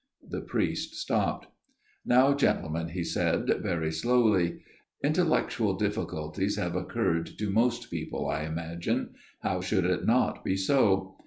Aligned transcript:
The 0.27 0.41
priest 0.41 0.95
stopped." 0.95 1.45
Now, 2.07 2.33
gentlemen," 2.33 2.89
he 2.89 3.03
said 3.03 3.61
very 3.61 3.91
slowly." 3.91 4.63
Intellectual 5.03 5.75
difficulties 5.75 6.55
have 6.55 6.75
occurred 6.75 7.29
to 7.37 7.51
most 7.51 7.91
people, 7.91 8.27
I 8.27 8.45
imagine. 8.45 9.11
How 9.43 9.61
should 9.61 9.85
it 9.85 10.07
not 10.07 10.43
be 10.43 10.57
so 10.57 11.17